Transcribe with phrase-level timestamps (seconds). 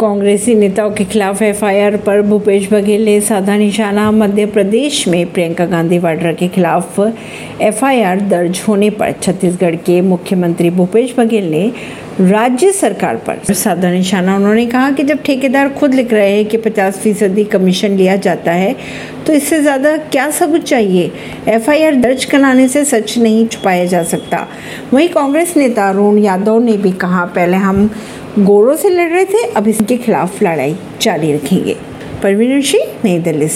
[0.00, 5.66] कांग्रेसी नेताओं के खिलाफ एफआईआर पर भूपेश बघेल ने साधा निशाना। मध्य प्रदेश में प्रियंका
[5.66, 11.70] गांधी वाड्रा के खिलाफ एफआईआर दर्ज होने पर छत्तीसगढ़ के मुख्यमंत्री भूपेश बघेल ने
[12.20, 16.58] राज्य सरकार पर साधा निशाना। उन्होंने कहा कि जब ठेकेदार खुद लिख रहे हैं कि
[16.58, 18.74] 50 फ़ीसदी कमीशन लिया जाता है
[19.26, 21.10] तो इससे ज़्यादा क्या सबूत चाहिए?
[21.48, 24.46] एफआईआर दर्ज कराने से सच नहीं छुपाया जा सकता।
[24.92, 27.90] वहीं कांग्रेस नेता अरुण यादव ने भी कहा, पहले हम
[28.38, 31.76] गोरों से लड़ रहे थे, अब इसके खिलाफ लड़ाई जारी रखेंगे।
[32.22, 33.54] परवीन सिंह नई दिल्ली से।